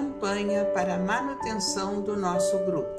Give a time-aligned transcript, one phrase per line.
[0.00, 2.96] campanha para a manutenção do nosso grupo.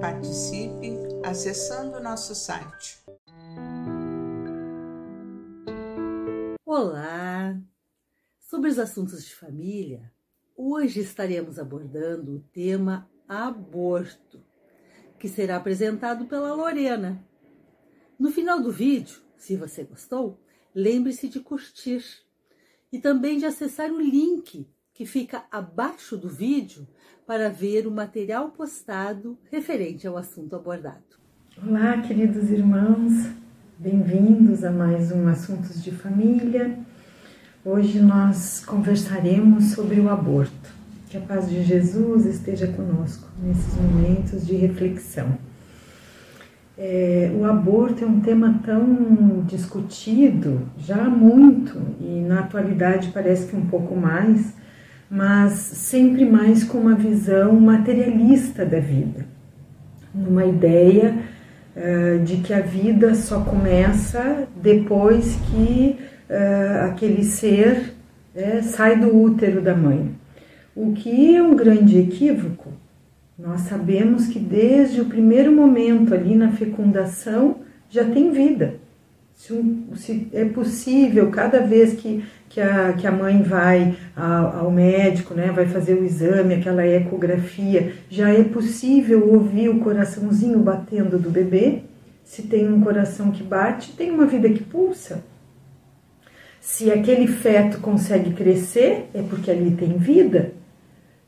[0.00, 2.98] Participe acessando nosso site.
[6.64, 7.60] Olá!
[8.38, 10.10] Sobre os assuntos de família,
[10.56, 14.42] hoje estaremos abordando o tema aborto,
[15.18, 17.22] que será apresentado pela Lorena.
[18.18, 20.40] No final do vídeo, se você gostou,
[20.74, 22.02] lembre-se de curtir
[22.90, 26.86] e também de acessar o link que fica abaixo do vídeo
[27.26, 31.18] para ver o material postado referente ao assunto abordado.
[31.60, 33.26] Olá, queridos irmãos,
[33.76, 36.78] bem-vindos a mais um Assuntos de Família.
[37.64, 40.72] Hoje nós conversaremos sobre o aborto.
[41.10, 45.36] Que a paz de Jesus esteja conosco nesses momentos de reflexão.
[46.78, 53.48] É, o aborto é um tema tão discutido já há muito e na atualidade parece
[53.48, 54.54] que um pouco mais,
[55.10, 59.26] mas sempre mais com uma visão materialista da vida,
[60.14, 61.16] numa ideia
[61.76, 67.94] uh, de que a vida só começa depois que uh, aquele ser
[68.34, 70.14] uh, sai do útero da mãe,
[70.74, 72.72] o que é um grande equívoco?
[73.38, 77.56] Nós sabemos que desde o primeiro momento ali na fecundação
[77.88, 78.76] já tem vida.
[79.34, 84.58] Se, um, se é possível, cada vez que, que, a, que a mãe vai ao,
[84.58, 90.58] ao médico, né, vai fazer o exame, aquela ecografia, já é possível ouvir o coraçãozinho
[90.60, 91.82] batendo do bebê.
[92.24, 95.22] Se tem um coração que bate, tem uma vida que pulsa.
[96.60, 100.52] Se aquele feto consegue crescer, é porque ali tem vida.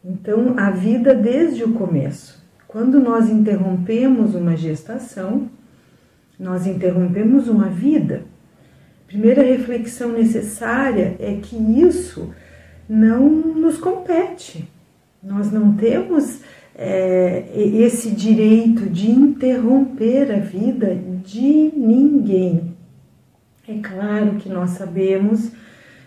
[0.02, 2.42] Então, a vida desde o começo.
[2.66, 5.50] Quando nós interrompemos uma gestação,
[6.38, 8.24] nós interrompemos uma vida.
[9.06, 12.30] Primeira reflexão necessária é que isso
[12.88, 14.68] não nos compete.
[15.22, 16.40] Nós não temos
[16.74, 22.74] é, esse direito de interromper a vida de ninguém.
[23.66, 25.50] É claro que nós sabemos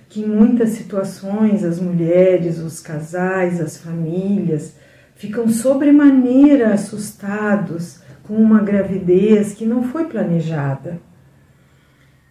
[0.08, 4.76] que em muitas situações as mulheres, os casais, as famílias
[5.16, 11.02] ficam sobremaneira assustados com uma gravidez que não foi planejada.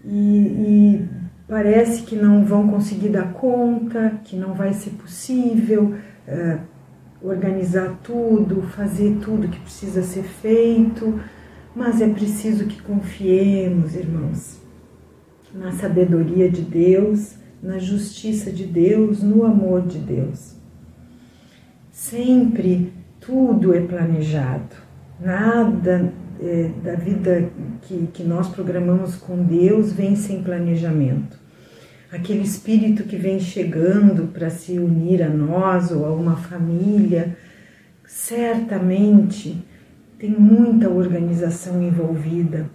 [0.05, 1.09] E, e,
[1.49, 5.95] parece que não vão conseguir dar conta, que não vai ser possível
[6.29, 6.59] uh,
[7.21, 11.21] organizar tudo, fazer tudo que precisa ser feito,
[11.75, 14.63] mas é preciso que confiemos, irmãos,
[15.53, 20.55] na sabedoria de Deus na justiça de Deus, no amor de Deus.
[21.91, 24.88] Sempre tudo é planejado,
[25.21, 27.51] nada é, da vida
[27.83, 31.39] que, que nós programamos com Deus vem sem planejamento.
[32.11, 37.37] Aquele espírito que vem chegando para se unir a nós ou a uma família,
[38.07, 39.63] certamente
[40.19, 42.71] tem muita organização envolvida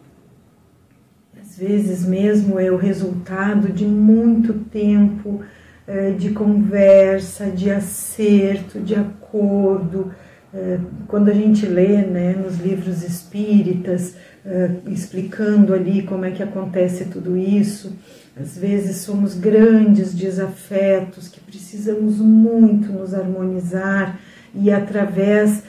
[1.53, 5.41] às vezes mesmo é o resultado de muito tempo
[5.85, 10.11] é, de conversa, de acerto, de acordo.
[10.53, 14.15] É, quando a gente lê né, nos livros espíritas,
[14.45, 17.95] é, explicando ali como é que acontece tudo isso,
[18.39, 24.19] às vezes somos grandes desafetos que precisamos muito nos harmonizar
[24.53, 25.63] e através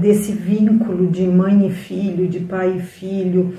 [0.00, 3.54] desse vínculo de mãe e filho, de pai e filho,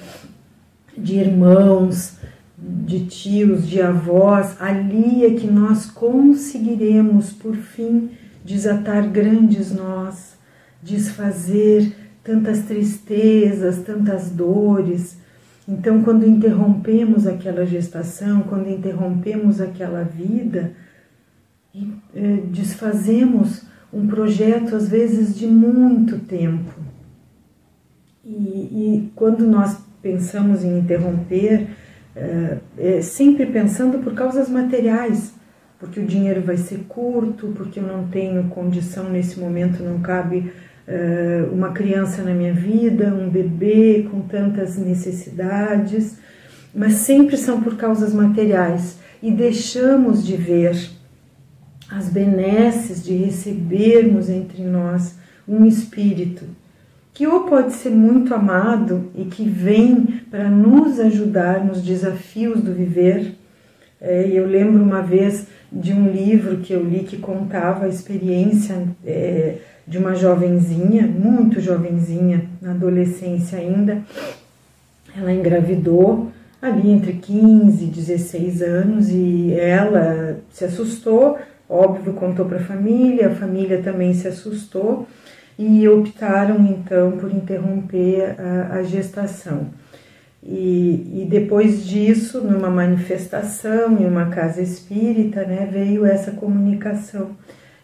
[0.97, 2.17] de irmãos,
[2.57, 8.11] de tios, de avós, ali é que nós conseguiremos, por fim,
[8.43, 10.34] desatar grandes nós,
[10.85, 15.17] desfazer tantas tristezas, tantas dores.
[15.67, 20.73] Então, quando interrompemos aquela gestação, quando interrompemos aquela vida,
[21.75, 26.71] eh, desfazemos um projeto, às vezes, de muito tempo.
[28.23, 31.67] E, e quando nós pensamos em interromper,
[32.15, 35.33] é, é, sempre pensando por causas materiais,
[35.77, 40.51] porque o dinheiro vai ser curto, porque eu não tenho condição nesse momento, não cabe
[41.51, 46.17] uma criança na minha vida, um bebê com tantas necessidades,
[46.73, 50.77] mas sempre são por causas materiais e deixamos de ver
[51.89, 55.15] as benesses de recebermos entre nós
[55.47, 56.45] um espírito
[57.15, 62.73] que ou pode ser muito amado e que vem para nos ajudar nos desafios do
[62.73, 63.35] viver.
[64.01, 68.83] É, eu lembro uma vez de um livro que eu li que contava a experiência
[69.05, 74.01] é, de uma jovenzinha, muito jovenzinha, na adolescência ainda.
[75.17, 81.37] Ela engravidou ali entre 15 e 16 anos e ela se assustou
[81.69, 85.07] Óbvio, contou para a família, a família também se assustou
[85.57, 89.67] e optaram então por interromper a, a gestação.
[90.43, 97.31] E, e, depois disso, numa manifestação em uma casa espírita, né, veio essa comunicação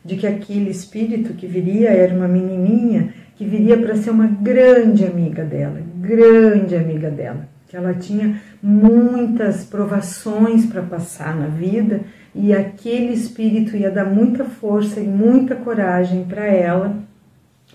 [0.03, 5.05] de que aquele espírito que viria era uma menininha que viria para ser uma grande
[5.05, 12.01] amiga dela, grande amiga dela, que ela tinha muitas provações para passar na vida
[12.35, 16.95] e aquele espírito ia dar muita força e muita coragem para ela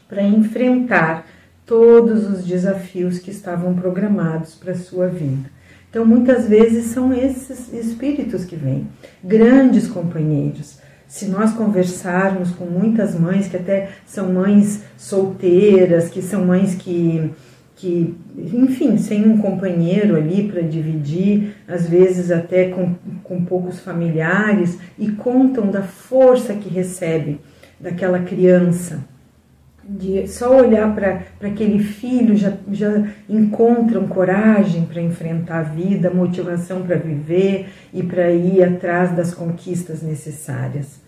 [0.09, 1.27] para enfrentar
[1.65, 5.51] todos os desafios que estavam programados para sua vida.
[5.91, 8.87] Então, muitas vezes são esses espíritos que vêm,
[9.23, 10.79] grandes companheiros.
[11.09, 17.31] Se nós conversarmos com muitas mães que até são mães solteiras, que são mães que,
[17.77, 24.79] que enfim, sem um companheiro ali para dividir, às vezes até com, com poucos familiares,
[24.99, 27.41] e contam da força que recebe
[27.81, 29.05] daquela criança
[29.89, 36.83] de só olhar para aquele filho já, já encontram coragem para enfrentar a vida, motivação
[36.83, 41.01] para viver e para ir atrás das conquistas necessárias.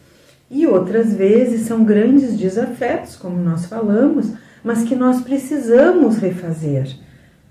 [0.50, 4.32] E outras vezes são grandes desafetos, como nós falamos,
[4.62, 6.88] mas que nós precisamos refazer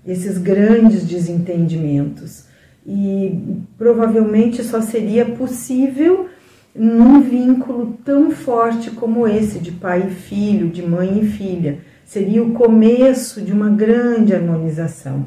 [0.06, 2.44] esses grandes desentendimentos.
[2.86, 6.28] E provavelmente só seria possível
[6.74, 11.78] num vínculo tão forte como esse de pai e filho, de mãe e filha.
[12.04, 15.26] Seria o começo de uma grande harmonização.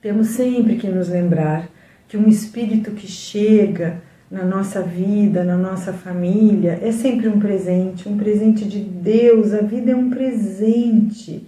[0.00, 1.68] Temos sempre que nos lembrar
[2.08, 8.08] que um espírito que chega na nossa vida, na nossa família, é sempre um presente,
[8.08, 9.52] um presente de Deus.
[9.52, 11.46] A vida é um presente,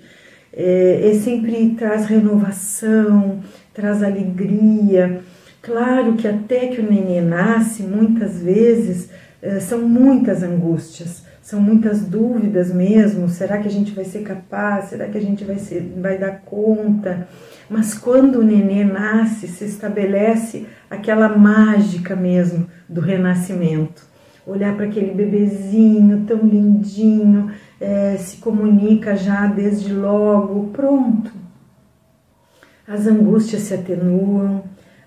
[0.52, 3.41] é, é sempre traz renovação,
[3.73, 5.20] traz alegria
[5.64, 9.08] Claro que até que o nenê nasce, muitas vezes
[9.40, 13.31] eh, são muitas angústias, são muitas dúvidas mesmo.
[13.31, 14.90] Será que a gente vai ser capaz?
[14.90, 17.26] Será que a gente vai, ser, vai dar conta?
[17.70, 24.02] Mas quando o nenê nasce, se estabelece aquela mágica mesmo do renascimento.
[24.46, 27.50] Olhar para aquele bebezinho tão lindinho,
[27.81, 31.32] é, se comunica já desde logo, pronto.
[32.87, 34.62] As angústias se atenuam,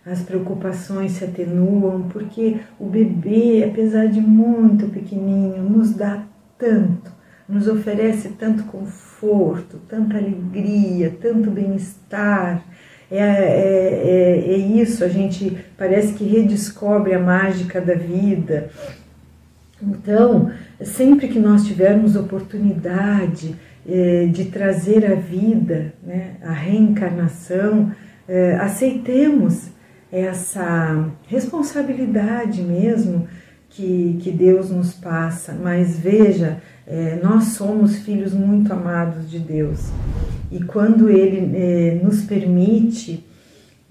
[0.09, 6.24] as preocupações se atenuam, porque o bebê, apesar de muito pequenininho, nos dá
[6.57, 7.12] tanto,
[7.48, 12.63] nos oferece tanto conforto, tanta alegria, tanto bem-estar.
[13.12, 18.69] É, é, é, é, isso, a gente parece que redescobre a mágica da vida.
[19.81, 20.51] Então,
[20.81, 23.56] sempre que nós tivermos oportunidade
[23.88, 27.92] é, de trazer a vida, né, a reencarnação,
[28.27, 29.69] é, aceitemos
[30.12, 33.27] essa responsabilidade mesmo
[33.69, 35.54] que, que Deus nos passa.
[35.54, 39.92] Mas veja, é, nós somos filhos muito amados de Deus
[40.51, 43.25] e quando Ele é, nos permite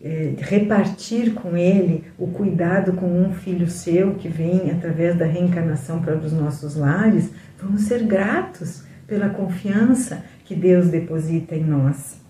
[0.02, 6.00] é, repartir com Ele o cuidado com um filho seu que vem através da reencarnação
[6.00, 7.30] para os nossos lares,
[7.60, 12.20] vamos ser gratos pela confiança que Deus deposita em nós.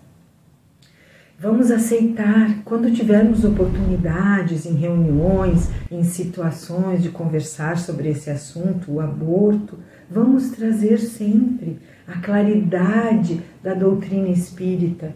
[1.39, 8.99] Vamos aceitar quando tivermos oportunidades em reuniões, em situações de conversar sobre esse assunto, o
[8.99, 9.77] aborto,
[10.09, 15.13] vamos trazer sempre a claridade da doutrina espírita,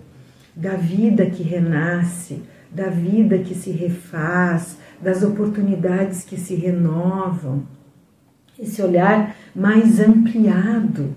[0.56, 7.64] da vida que renasce, da vida que se refaz, das oportunidades que se renovam.
[8.60, 11.16] Esse olhar mais ampliado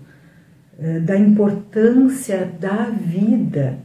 [0.79, 3.84] eh, da importância da vida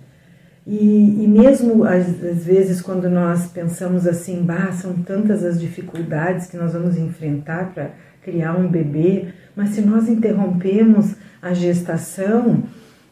[0.71, 6.45] e, e mesmo às, às, vezes quando nós pensamos assim, bah, são tantas as dificuldades
[6.45, 7.89] que nós vamos enfrentar para
[8.21, 12.65] criar um bebê, mas se nós interrompemos a gestação,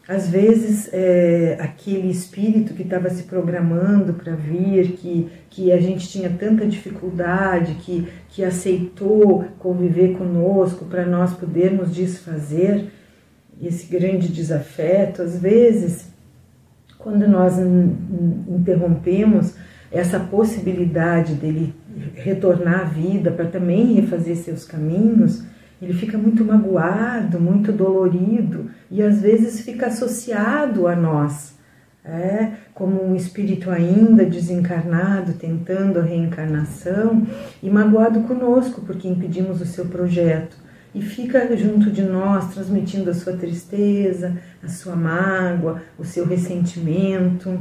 [0.07, 6.07] às vezes é, aquele espírito que estava se programando para vir, que, que a gente
[6.07, 12.85] tinha tanta dificuldade, que, que aceitou conviver conosco para nós podermos desfazer
[13.59, 16.15] esse grande desafeto, às vezes
[17.07, 19.53] quando nós interrompemos
[19.89, 21.73] essa possibilidade dele
[22.15, 25.45] retornar à vida para também refazer seus caminhos,
[25.81, 31.57] ele fica muito magoado, muito dolorido e às vezes fica associado a nós,
[32.03, 37.25] é, como um espírito ainda desencarnado, tentando a reencarnação
[37.63, 40.57] e magoado conosco porque impedimos o seu projeto
[40.97, 47.59] e fica junto de nós, transmitindo a sua tristeza, a sua mágoa, o seu ressentimento.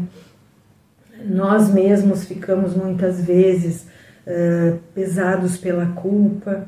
[1.22, 3.86] Nós mesmos ficamos muitas vezes
[4.26, 6.66] uh, pesados pela culpa,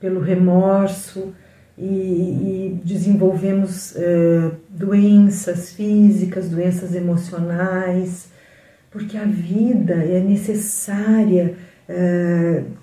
[0.00, 1.32] pelo remorso
[1.78, 8.30] e, e desenvolvemos uh, doenças físicas, doenças emocionais,
[8.90, 11.54] porque a vida é necessária
[11.88, 12.79] uh,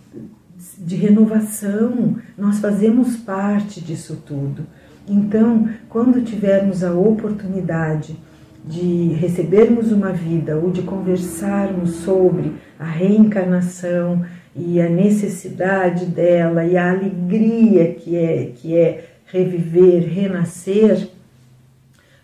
[0.78, 4.66] de renovação, nós fazemos parte disso tudo.
[5.08, 8.18] Então, quando tivermos a oportunidade
[8.66, 16.76] de recebermos uma vida ou de conversarmos sobre a reencarnação e a necessidade dela e
[16.76, 21.10] a alegria que é que é reviver, renascer,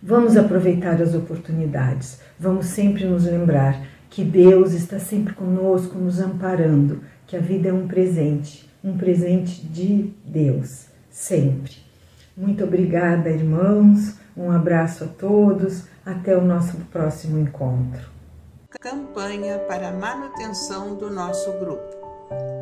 [0.01, 2.19] vamos aproveitar as oportunidades.
[2.39, 3.79] Vamos sempre nos lembrar
[4.09, 7.01] que Deus está sempre conosco, nos amparando,
[7.33, 11.77] que a vida é um presente, um presente de Deus, sempre.
[12.37, 14.17] Muito obrigada, irmãos.
[14.37, 15.85] Um abraço a todos.
[16.05, 18.07] Até o nosso próximo encontro.
[18.79, 21.95] Campanha para manutenção do nosso grupo.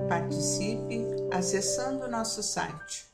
[0.08, 3.12] Participe acessando nosso site